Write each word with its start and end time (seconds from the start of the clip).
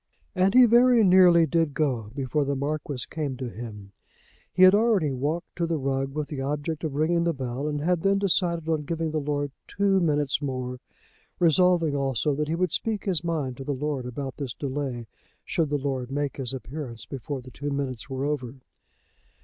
And 0.33 0.55
he 0.55 0.65
very 0.65 1.03
nearly 1.03 1.45
did 1.45 1.75
go 1.75 2.09
before 2.15 2.43
the 2.43 2.55
Marquis 2.55 3.05
came 3.07 3.37
to 3.37 3.47
him. 3.49 3.91
He 4.51 4.63
had 4.63 4.73
already 4.73 5.11
walked 5.11 5.55
to 5.57 5.67
the 5.67 5.77
rug 5.77 6.15
with 6.15 6.27
the 6.29 6.41
object 6.41 6.83
of 6.83 6.95
ringing 6.95 7.23
the 7.23 7.35
bell, 7.35 7.67
and 7.67 7.81
had 7.81 8.01
then 8.01 8.17
decided 8.17 8.67
on 8.67 8.81
giving 8.85 9.11
the 9.11 9.19
lord 9.19 9.51
two 9.67 9.99
minutes 9.99 10.41
more, 10.41 10.79
resolving 11.37 11.95
also 11.95 12.33
that 12.33 12.47
he 12.47 12.55
would 12.55 12.71
speak 12.71 13.03
his 13.05 13.23
mind 13.23 13.57
to 13.57 13.63
the 13.63 13.75
lord 13.75 14.07
about 14.07 14.37
this 14.37 14.55
delay, 14.55 15.05
should 15.45 15.69
the 15.69 15.77
lord 15.77 16.09
make 16.09 16.37
his 16.37 16.51
appearance 16.51 17.05
before 17.05 17.41
the 17.43 17.51
two 17.51 17.69
minutes 17.69 18.09
were 18.09 18.25
over. 18.25 18.55